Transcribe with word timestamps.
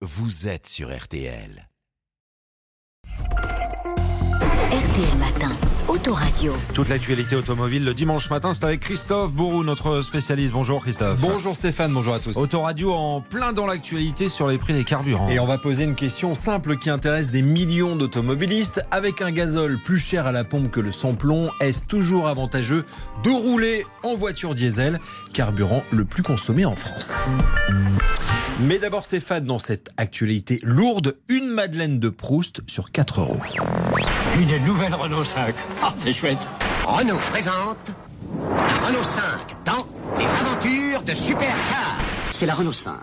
vous 0.00 0.46
êtes 0.46 0.68
sur 0.68 0.96
RTL. 0.96 1.67
RTL 4.98 5.18
Matin, 5.18 5.52
Autoradio. 5.86 6.52
Toute 6.74 6.88
l'actualité 6.88 7.36
automobile 7.36 7.84
le 7.84 7.94
dimanche 7.94 8.30
matin, 8.30 8.52
c'est 8.52 8.64
avec 8.64 8.80
Christophe 8.80 9.32
Bourou, 9.32 9.62
notre 9.62 10.02
spécialiste. 10.02 10.52
Bonjour 10.52 10.82
Christophe. 10.82 11.20
Bonjour 11.20 11.54
Stéphane, 11.54 11.92
bonjour 11.92 12.14
à 12.14 12.18
tous. 12.18 12.36
Autoradio 12.36 12.92
en 12.92 13.20
plein 13.20 13.52
dans 13.52 13.66
l'actualité 13.66 14.28
sur 14.28 14.48
les 14.48 14.58
prix 14.58 14.72
des 14.72 14.82
carburants. 14.82 15.28
Et 15.28 15.38
on 15.38 15.46
va 15.46 15.56
poser 15.56 15.84
une 15.84 15.94
question 15.94 16.34
simple 16.34 16.78
qui 16.78 16.90
intéresse 16.90 17.30
des 17.30 17.42
millions 17.42 17.94
d'automobilistes. 17.94 18.82
Avec 18.90 19.22
un 19.22 19.30
gazole 19.30 19.78
plus 19.84 19.98
cher 19.98 20.26
à 20.26 20.32
la 20.32 20.42
pompe 20.42 20.72
que 20.72 20.80
le 20.80 20.90
sans-plomb, 20.90 21.48
est-ce 21.60 21.84
toujours 21.84 22.26
avantageux 22.26 22.84
de 23.22 23.30
rouler 23.30 23.86
en 24.02 24.16
voiture 24.16 24.56
diesel, 24.56 24.98
carburant 25.32 25.84
le 25.92 26.04
plus 26.04 26.24
consommé 26.24 26.64
en 26.64 26.74
France? 26.74 27.12
Mais 28.60 28.78
d'abord 28.78 29.04
Stéphane, 29.04 29.44
dans 29.44 29.60
cette 29.60 29.90
actualité 29.96 30.58
lourde, 30.64 31.14
une 31.28 31.46
Madeleine 31.46 32.00
de 32.00 32.08
Proust 32.08 32.62
sur 32.66 32.90
4 32.90 33.20
euros. 33.20 33.40
Une 34.38 34.64
nouvelle 34.64 34.94
Renault 34.94 35.24
5. 35.24 35.54
Ah, 35.82 35.92
c'est 35.96 36.12
chouette. 36.12 36.38
Renault 36.84 37.18
présente 37.30 37.78
la 38.56 38.86
Renault 38.86 39.02
5 39.02 39.22
dans 39.64 39.86
les 40.18 40.26
aventures 40.26 41.02
de 41.02 41.14
Supercar. 41.14 41.96
C'est 42.32 42.46
la 42.46 42.54
Renault 42.54 42.72
5, 42.72 42.94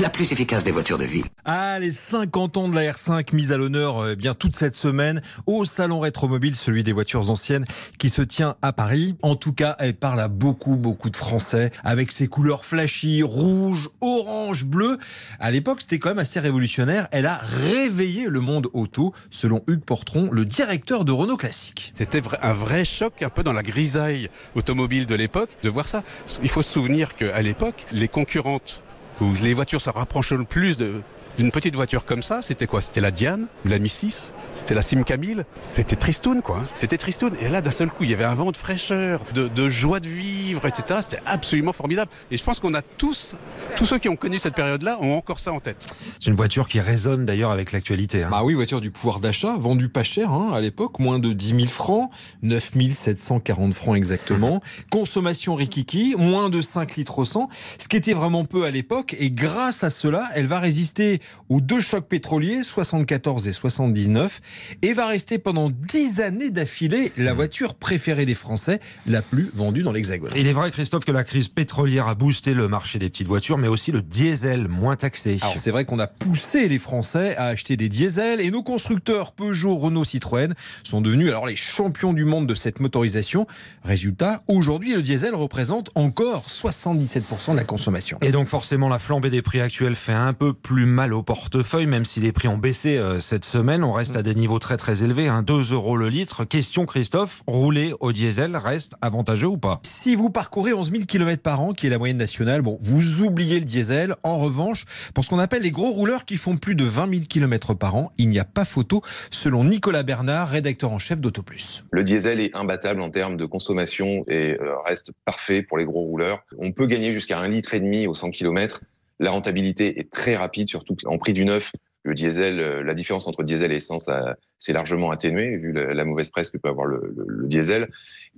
la 0.00 0.10
plus 0.10 0.32
efficace 0.32 0.64
des 0.64 0.70
voitures 0.70 0.98
de 0.98 1.04
vie. 1.04 1.22
Ah, 1.44 1.78
les 1.78 1.90
50 1.90 2.56
ans 2.56 2.68
de 2.68 2.74
la 2.74 2.92
R5 2.92 3.34
mise 3.34 3.52
à 3.52 3.56
l'honneur 3.56 3.98
euh, 3.98 4.14
bien 4.14 4.34
toute 4.34 4.56
cette 4.56 4.74
semaine 4.74 5.22
au 5.46 5.64
salon 5.64 6.00
Rétromobile, 6.00 6.56
celui 6.56 6.82
des 6.82 6.92
voitures 6.92 7.30
anciennes 7.30 7.64
qui 7.98 8.08
se 8.08 8.22
tient 8.22 8.56
à 8.62 8.72
Paris. 8.72 9.16
En 9.22 9.36
tout 9.36 9.52
cas, 9.52 9.76
elle 9.78 9.94
parle 9.94 10.20
à 10.20 10.28
beaucoup, 10.28 10.76
beaucoup 10.76 11.10
de 11.10 11.16
Français 11.16 11.70
avec 11.84 12.12
ses 12.12 12.28
couleurs 12.28 12.64
flashy, 12.64 13.22
rouge, 13.22 13.90
orange, 14.00 14.64
bleu. 14.64 14.98
À 15.40 15.50
l'époque, 15.50 15.82
c'était 15.82 15.98
quand 15.98 16.10
même 16.10 16.18
assez 16.18 16.40
révolutionnaire. 16.40 17.08
Elle 17.10 17.26
a 17.26 17.40
réveillé 17.42 18.28
le 18.28 18.40
monde 18.40 18.68
auto, 18.72 19.12
selon 19.30 19.62
Hugues 19.66 19.84
Portron, 19.84 20.30
le 20.32 20.44
directeur 20.44 21.04
de 21.04 21.12
Renault 21.12 21.36
Classique. 21.36 21.92
C'était 21.94 22.22
un 22.40 22.52
vrai 22.52 22.84
choc 22.84 23.22
un 23.22 23.28
peu 23.28 23.42
dans 23.42 23.52
la 23.52 23.62
grisaille 23.62 24.30
automobile 24.54 25.06
de 25.06 25.14
l'époque 25.14 25.50
de 25.62 25.68
voir 25.68 25.88
ça. 25.88 26.02
Il 26.42 26.48
faut 26.48 26.62
se 26.62 26.72
souvenir 26.72 27.14
qu'à 27.14 27.42
l'époque, 27.42 27.86
les 27.92 28.08
concurrentes 28.08 28.82
où 29.22 29.34
les 29.42 29.54
voitures 29.54 29.80
se 29.80 29.90
rapprochent 29.90 30.32
le 30.32 30.44
plus 30.44 30.76
d'une 30.76 31.50
petite 31.50 31.74
voiture 31.74 32.04
comme 32.04 32.22
ça, 32.22 32.42
c'était 32.42 32.66
quoi? 32.66 32.80
C'était 32.80 33.00
la 33.00 33.10
Diane, 33.10 33.46
la 33.64 33.78
Mi 33.78 33.88
6, 33.88 34.34
c'était 34.54 34.74
la 34.74 34.82
Sim 34.82 35.02
Camille, 35.02 35.44
c'était 35.62 35.96
tristoun 35.96 36.42
quoi. 36.42 36.62
C'était 36.74 36.98
tristoun. 36.98 37.32
Et 37.40 37.48
là, 37.48 37.60
d'un 37.60 37.70
seul 37.70 37.88
coup, 37.90 38.04
il 38.04 38.10
y 38.10 38.14
avait 38.14 38.24
un 38.24 38.34
vent 38.34 38.50
de 38.50 38.56
fraîcheur, 38.56 39.20
de, 39.34 39.68
joie 39.68 40.00
de 40.00 40.08
vivre, 40.52 40.66
etc. 40.66 41.00
C'était 41.02 41.22
absolument 41.26 41.72
formidable. 41.72 42.10
Et 42.30 42.36
je 42.36 42.44
pense 42.44 42.60
qu'on 42.60 42.74
a 42.74 42.82
tous, 42.82 43.34
tous 43.76 43.86
ceux 43.86 43.98
qui 43.98 44.08
ont 44.08 44.16
connu 44.16 44.38
cette 44.38 44.54
période-là, 44.54 44.98
ont 45.00 45.16
encore 45.16 45.40
ça 45.40 45.52
en 45.52 45.60
tête. 45.60 45.86
C'est 46.20 46.30
une 46.30 46.36
voiture 46.36 46.68
qui 46.68 46.80
résonne 46.80 47.24
d'ailleurs 47.24 47.50
avec 47.50 47.72
l'actualité. 47.72 48.22
hein. 48.22 48.28
Bah 48.30 48.42
oui, 48.44 48.54
voiture 48.54 48.80
du 48.80 48.90
pouvoir 48.90 49.20
d'achat, 49.20 49.54
vendue 49.56 49.88
pas 49.88 50.02
cher 50.02 50.30
hein, 50.30 50.52
à 50.54 50.60
l'époque, 50.60 50.98
moins 50.98 51.18
de 51.18 51.32
10 51.32 51.46
000 51.48 51.66
francs, 51.66 52.10
9 52.42 52.72
740 52.94 53.72
francs 53.74 53.96
exactement. 53.96 54.62
Consommation 54.90 55.54
rikiki, 55.54 56.14
moins 56.18 56.50
de 56.50 56.60
5 56.60 56.96
litres 56.96 57.18
au 57.18 57.24
100, 57.24 57.48
ce 57.78 57.88
qui 57.88 57.96
était 57.96 58.12
vraiment 58.12 58.44
peu 58.44 58.64
à 58.64 58.70
l'époque. 58.70 59.16
Et 59.18 59.30
grâce 59.30 59.84
à 59.84 59.90
cela, 59.90 60.28
elle 60.34 60.46
va 60.46 60.58
résister 60.58 61.20
aux 61.48 61.60
deux 61.60 61.80
chocs 61.80 62.08
pétroliers, 62.08 62.62
74 62.62 63.48
et 63.48 63.52
79, 63.52 64.40
et 64.82 64.92
va 64.92 65.06
rester 65.06 65.38
pendant 65.38 65.70
10 65.70 66.20
années 66.20 66.50
d'affilée 66.50 67.12
la 67.16 67.32
voiture 67.32 67.74
préférée 67.74 68.26
des 68.26 68.34
Français, 68.34 68.80
la 69.06 69.22
plus 69.22 69.50
vendue 69.54 69.82
dans 69.82 69.92
l'Hexagone. 69.92 70.30
Il 70.42 70.48
est 70.48 70.52
vrai, 70.52 70.72
Christophe, 70.72 71.04
que 71.04 71.12
la 71.12 71.22
crise 71.22 71.46
pétrolière 71.46 72.08
a 72.08 72.16
boosté 72.16 72.52
le 72.52 72.66
marché 72.66 72.98
des 72.98 73.08
petites 73.08 73.28
voitures, 73.28 73.58
mais 73.58 73.68
aussi 73.68 73.92
le 73.92 74.02
diesel, 74.02 74.66
moins 74.66 74.96
taxé. 74.96 75.38
Alors 75.40 75.54
c'est 75.56 75.70
vrai 75.70 75.84
qu'on 75.84 76.00
a 76.00 76.08
poussé 76.08 76.66
les 76.66 76.80
Français 76.80 77.36
à 77.36 77.44
acheter 77.44 77.76
des 77.76 77.88
diesels 77.88 78.40
et 78.40 78.50
nos 78.50 78.64
constructeurs 78.64 79.30
Peugeot, 79.34 79.76
Renault, 79.76 80.02
Citroën 80.02 80.52
sont 80.82 81.00
devenus 81.00 81.28
alors 81.28 81.46
les 81.46 81.54
champions 81.54 82.12
du 82.12 82.24
monde 82.24 82.48
de 82.48 82.56
cette 82.56 82.80
motorisation. 82.80 83.46
Résultat, 83.84 84.42
aujourd'hui 84.48 84.94
le 84.94 85.02
diesel 85.02 85.36
représente 85.36 85.92
encore 85.94 86.44
77% 86.48 87.52
de 87.52 87.56
la 87.56 87.62
consommation. 87.62 88.18
Et 88.20 88.32
donc 88.32 88.48
forcément, 88.48 88.88
la 88.88 88.98
flambée 88.98 89.30
des 89.30 89.42
prix 89.42 89.60
actuels 89.60 89.94
fait 89.94 90.12
un 90.12 90.32
peu 90.32 90.54
plus 90.54 90.86
mal 90.86 91.12
au 91.12 91.22
portefeuille, 91.22 91.86
même 91.86 92.04
si 92.04 92.18
les 92.18 92.32
prix 92.32 92.48
ont 92.48 92.58
baissé 92.58 92.96
euh, 92.96 93.20
cette 93.20 93.44
semaine. 93.44 93.84
On 93.84 93.92
reste 93.92 94.16
à 94.16 94.24
des 94.24 94.34
niveaux 94.34 94.58
très 94.58 94.76
très 94.76 95.04
élevés, 95.04 95.28
hein, 95.28 95.42
2 95.42 95.72
euros 95.72 95.96
le 95.96 96.08
litre. 96.08 96.44
Question 96.44 96.84
Christophe, 96.84 97.44
rouler 97.46 97.94
au 98.00 98.10
diesel 98.10 98.56
reste 98.56 98.94
avantageux 99.02 99.46
ou 99.46 99.56
pas? 99.56 99.78
Si 99.84 100.16
vous 100.16 100.31
parcourez 100.32 100.72
11 100.72 100.90
000 100.90 101.04
km 101.04 101.40
par 101.40 101.60
an, 101.60 101.72
qui 101.72 101.86
est 101.86 101.90
la 101.90 101.98
moyenne 101.98 102.16
nationale, 102.16 102.62
bon, 102.62 102.78
vous 102.80 103.22
oubliez 103.22 103.60
le 103.60 103.64
diesel. 103.64 104.16
En 104.22 104.38
revanche, 104.38 104.84
pour 105.14 105.24
ce 105.24 105.30
qu'on 105.30 105.38
appelle 105.38 105.62
les 105.62 105.70
gros 105.70 105.90
rouleurs 105.90 106.24
qui 106.24 106.36
font 106.36 106.56
plus 106.56 106.74
de 106.74 106.84
20 106.84 107.10
000 107.10 107.22
km 107.28 107.74
par 107.74 107.94
an, 107.94 108.12
il 108.18 108.28
n'y 108.28 108.38
a 108.38 108.44
pas 108.44 108.64
photo, 108.64 109.02
selon 109.30 109.64
Nicolas 109.64 110.02
Bernard, 110.02 110.48
rédacteur 110.48 110.90
en 110.90 110.98
chef 110.98 111.20
d'AutoPlus. 111.20 111.84
Le 111.92 112.02
diesel 112.02 112.40
est 112.40 112.54
imbattable 112.56 113.00
en 113.00 113.10
termes 113.10 113.36
de 113.36 113.44
consommation 113.44 114.24
et 114.28 114.56
euh, 114.60 114.74
reste 114.84 115.12
parfait 115.24 115.62
pour 115.62 115.78
les 115.78 115.84
gros 115.84 116.02
rouleurs. 116.02 116.42
On 116.58 116.72
peut 116.72 116.86
gagner 116.86 117.12
jusqu'à 117.12 117.38
un 117.38 117.48
litre 117.48 117.74
et 117.74 117.80
demi 117.80 118.06
au 118.06 118.14
100 118.14 118.30
km. 118.30 118.80
La 119.20 119.30
rentabilité 119.30 120.00
est 120.00 120.10
très 120.10 120.34
rapide, 120.34 120.68
surtout 120.68 120.96
en 121.06 121.18
prix 121.18 121.32
du 121.32 121.44
neuf. 121.44 121.72
Le 122.04 122.14
diesel, 122.14 122.58
euh, 122.58 122.82
la 122.82 122.94
différence 122.94 123.26
entre 123.28 123.42
diesel 123.44 123.70
et 123.72 123.76
essence 123.76 124.10
s'est 124.58 124.72
largement 124.72 125.10
atténuée 125.10 125.56
vu 125.56 125.72
la, 125.72 125.94
la 125.94 126.04
mauvaise 126.04 126.30
presse 126.30 126.50
que 126.50 126.58
peut 126.58 126.68
avoir 126.68 126.86
le, 126.86 127.12
le- 127.16 127.24
le 127.28 127.46
diesel. 127.46 127.88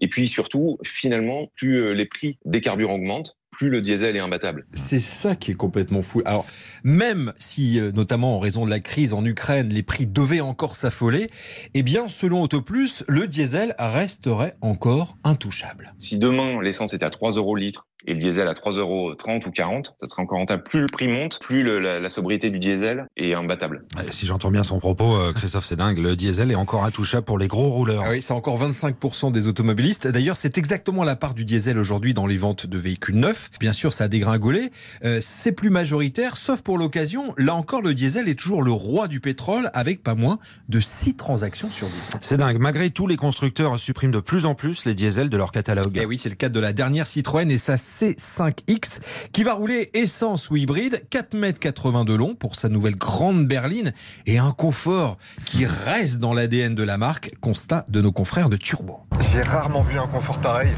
Et 0.01 0.09
puis 0.09 0.29
surtout, 0.29 0.77
finalement, 0.85 1.51
plus 1.57 1.79
euh, 1.81 1.93
les 1.95 2.05
prix 2.07 2.39
des 2.45 2.61
carburants 2.61 2.95
augmentent, 2.95 3.39
plus 3.51 3.71
le 3.71 3.81
diesel 3.81 4.17
est 4.17 4.21
imbattable. 4.21 4.67
C'est 4.75 4.99
ça 4.99 5.37
qui 5.37 5.53
est 5.53 5.55
complètement 5.55 6.03
fou. 6.03 6.21
Alors, 6.25 6.45
même 6.83 7.33
si, 7.39 7.79
euh, 7.79 7.93
notamment 7.93 8.37
en 8.37 8.39
raison 8.41 8.65
de 8.65 8.71
la 8.71 8.81
crise 8.81 9.15
en 9.15 9.25
Ukraine, 9.25 9.69
les 9.69 9.83
prix 9.85 10.07
devaient 10.07 10.41
encore 10.41 10.75
s'affoler, 10.77 11.31
eh 11.73 11.83
bien, 11.83 12.09
selon 12.09 12.43
AutoPlus, 12.43 13.05
le 13.09 13.29
diesel 13.29 13.75
resterait 13.79 14.57
encore 14.61 15.17
intouchable. 15.25 15.95
Si 15.99 16.19
demain 16.19 16.61
l'essence 16.61 16.93
était 16.95 17.05
à 17.07 17.11
3 17.11 17.31
euros 17.33 17.55
le 17.55 17.63
litre 17.63 17.87
et 18.07 18.13
le 18.15 18.19
diesel 18.19 18.49
à 18.49 18.53
3,30 18.53 18.79
euros 18.79 19.13
ou 19.13 19.51
40, 19.51 19.95
ça 19.99 20.07
serait 20.07 20.23
encore 20.23 20.39
rentable. 20.39 20.63
Plus 20.63 20.81
le 20.81 20.87
prix 20.87 21.09
monte, 21.09 21.39
plus 21.41 21.63
le- 21.63 21.79
la, 21.79 22.01
la 22.01 22.09
sobriété 22.09 22.51
du 22.51 22.59
diesel 22.59 23.07
est 23.17 23.35
imbattable. 23.35 23.85
Si 24.11 24.27
j'entends 24.27 24.51
bien 24.51 24.63
son 24.63 24.79
propos, 24.79 25.15
euh, 25.17 25.33
Christophe, 25.33 25.65
c'est 25.65 25.77
dingue. 25.77 25.99
Le 25.99 26.17
diesel 26.17 26.51
est 26.51 26.55
encore 26.57 26.85
intouchable 26.85 27.25
pour 27.25 27.39
les 27.39 27.49
gros 27.49 27.69
rouleurs. 27.71 28.03
Ah 28.07 28.11
oui, 28.11 28.23
c'est 28.23 28.33
encore 28.35 28.59
25% 28.63 29.33
des 29.33 29.47
automobilistes. 29.47 30.07
D'ailleurs, 30.07 30.37
c'est 30.37 30.59
exactement 30.59 31.05
la 31.05 31.17
part 31.17 31.35
du 31.35 31.45
diesel 31.45 31.79
aujourd'hui 31.79 32.15
dans 32.15 32.27
les 32.27 32.37
ventes 32.37 32.67
de 32.67 32.79
véhicules 32.79 33.17
neufs. 33.17 33.51
Bien 33.61 33.73
sûr, 33.73 33.93
ça 33.93 34.05
a 34.05 34.09
dégringolé. 34.09 34.71
Euh, 35.05 35.19
c'est 35.23 35.53
plus 35.53 35.71
majoritaire, 35.71 36.37
sauf 36.37 36.63
pour 36.63 36.79
l'occasion. 36.79 37.35
Là 37.39 37.55
encore, 37.55 37.83
le 37.83 37.95
diesel 37.95 38.29
est 38.29 38.39
toujours 38.39 38.63
le 38.63 38.73
roi 38.73 39.09
du 39.09 39.21
pétrole 39.21 39.71
avec 39.75 40.03
pas 40.03 40.15
moins 40.15 40.39
de 40.69 40.81
6 40.81 41.15
transactions 41.17 41.71
sur 41.71 41.87
10. 41.89 42.17
C'est 42.21 42.37
dingue. 42.37 42.59
Malgré 42.59 42.91
tout, 42.91 43.07
les 43.07 43.17
constructeurs 43.17 43.79
suppriment 43.79 44.13
de 44.13 44.21
plus 44.21 44.47
en 44.47 44.55
plus 44.55 44.85
les 44.85 44.95
diesels 44.95 45.29
de 45.31 45.37
leur 45.37 45.53
catalogue. 45.53 45.97
Et 45.97 46.07
oui, 46.07 46.19
c'est 46.19 46.29
le 46.29 46.35
cas 46.35 46.49
de 46.49 46.61
la 46.61 46.73
dernière 46.73 47.07
Citroën 47.07 47.51
et 47.51 47.59
sa 47.59 47.77
C5X 47.94 49.00
qui 49.32 49.44
va 49.44 49.55
rouler 49.55 49.91
essence 49.94 50.50
ou 50.50 50.56
hybride, 50.56 51.05
4,80 51.10 52.00
m 52.00 52.05
de 52.05 52.15
long 52.15 52.34
pour 52.34 52.56
sa 52.56 52.69
nouvelle 52.69 52.97
grande 52.97 53.47
berline 53.47 53.93
et 54.27 54.38
un 54.38 54.50
confort 54.50 55.16
qui 55.44 55.65
reste 55.66 56.19
dans 56.19 56.34
l'ADN 56.34 56.75
de 56.75 56.82
la 56.82 56.99
marque, 56.99 57.32
constat 57.41 57.84
de 57.88 58.00
nos 58.00 58.12
confrères 58.12 58.49
de 58.49 58.56
Turbo. 58.56 59.00
J'ai 59.32 59.43
rarement 59.43 59.82
vu 59.82 59.99
un 59.99 60.09
confort 60.09 60.38
pareil. 60.38 60.72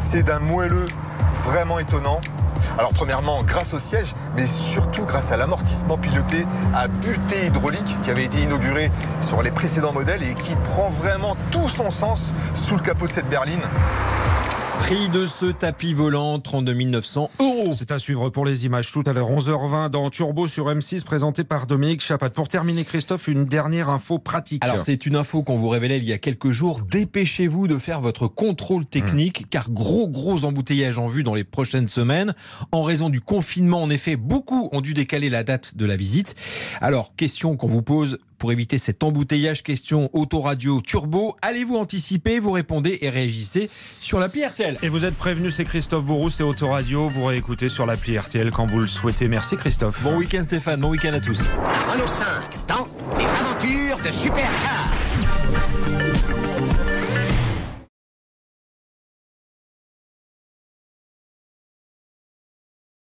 C'est 0.00 0.24
d'un 0.24 0.40
moelleux 0.40 0.86
vraiment 1.44 1.78
étonnant. 1.78 2.20
Alors 2.78 2.90
premièrement, 2.92 3.42
grâce 3.44 3.72
au 3.74 3.78
siège, 3.78 4.12
mais 4.36 4.46
surtout 4.46 5.04
grâce 5.04 5.30
à 5.30 5.36
l'amortissement 5.36 5.96
piloté 5.96 6.44
à 6.74 6.88
butée 6.88 7.46
hydraulique 7.46 7.96
qui 8.02 8.10
avait 8.10 8.24
été 8.24 8.40
inauguré 8.42 8.90
sur 9.20 9.42
les 9.42 9.50
précédents 9.50 9.92
modèles 9.92 10.22
et 10.22 10.34
qui 10.34 10.54
prend 10.56 10.90
vraiment 10.90 11.36
tout 11.50 11.68
son 11.68 11.90
sens 11.90 12.32
sous 12.54 12.76
le 12.76 12.82
capot 12.82 13.06
de 13.06 13.12
cette 13.12 13.28
berline. 13.28 13.62
Prix 14.78 15.08
de 15.08 15.26
ce 15.26 15.46
tapis 15.46 15.94
volant, 15.94 16.38
32 16.38 16.74
900 16.74 17.30
euros. 17.40 17.72
C'est 17.72 17.90
à 17.90 17.98
suivre 17.98 18.30
pour 18.30 18.44
les 18.44 18.66
images 18.66 18.92
tout 18.92 19.02
à 19.06 19.12
l'heure, 19.12 19.30
11h20 19.30 19.88
dans 19.88 20.10
Turbo 20.10 20.46
sur 20.46 20.66
M6, 20.66 21.02
présenté 21.02 21.42
par 21.42 21.66
Dominique 21.66 22.02
Chapat. 22.02 22.30
Pour 22.30 22.46
terminer, 22.46 22.84
Christophe, 22.84 23.26
une 23.26 23.46
dernière 23.46 23.88
info 23.88 24.18
pratique. 24.18 24.62
Alors 24.62 24.82
c'est 24.82 25.06
une 25.06 25.16
info 25.16 25.42
qu'on 25.42 25.56
vous 25.56 25.68
révélait 25.68 25.98
il 25.98 26.04
y 26.04 26.12
a 26.12 26.18
quelques 26.18 26.50
jours. 26.50 26.82
Dépêchez-vous 26.82 27.66
de 27.66 27.78
faire 27.78 28.00
votre 28.00 28.28
contrôle 28.28 28.84
technique 28.84 29.46
car 29.50 29.70
gros 29.70 30.08
gros 30.08 30.44
embouteillage 30.44 30.98
en 30.98 31.08
vue 31.08 31.24
dans 31.24 31.34
les 31.34 31.44
prochaines 31.44 31.88
semaines. 31.88 32.34
En 32.70 32.82
raison 32.82 33.08
du 33.08 33.20
confinement, 33.20 33.82
en 33.82 33.90
effet, 33.90 34.16
beaucoup 34.16 34.68
ont 34.72 34.80
dû 34.80 34.94
décaler 34.94 35.30
la 35.30 35.42
date 35.42 35.76
de 35.76 35.86
la 35.86 35.96
visite. 35.96 36.36
Alors 36.80 37.16
question 37.16 37.56
qu'on 37.56 37.66
vous 37.66 37.82
pose 37.82 38.18
pour 38.38 38.52
éviter 38.52 38.78
cet 38.78 39.02
embouteillage, 39.02 39.62
question 39.62 40.10
autoradio 40.12 40.80
turbo. 40.80 41.36
Allez-vous 41.42 41.76
anticiper? 41.76 42.38
Vous 42.38 42.52
répondez 42.52 42.98
et 43.00 43.10
réagissez 43.10 43.70
sur 44.00 44.18
l'appli 44.18 44.44
RTL. 44.44 44.78
Et 44.82 44.88
vous 44.88 45.04
êtes 45.04 45.16
prévenu, 45.16 45.50
c'est 45.50 45.64
Christophe 45.64 46.04
Bourou, 46.04 46.30
c'est 46.30 46.42
Autoradio. 46.42 47.08
Vous 47.08 47.24
réécoutez 47.24 47.68
sur 47.68 47.86
l'appli 47.86 48.18
RTL 48.18 48.50
quand 48.50 48.66
vous 48.66 48.80
le 48.80 48.86
souhaitez. 48.86 49.28
Merci 49.28 49.56
Christophe. 49.56 50.02
Bon 50.02 50.16
week-end 50.16 50.42
Stéphane, 50.42 50.80
bon 50.80 50.90
week-end 50.90 51.12
à 51.12 51.20
tous. 51.20 51.42
La 51.56 51.92
Renault 51.92 52.06
5 52.06 52.26
dans 52.68 52.86
les 53.18 53.26
aventures 53.26 53.98
de 53.98 54.12
Supercar. 54.12 54.90